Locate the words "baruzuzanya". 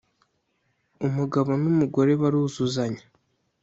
2.21-3.03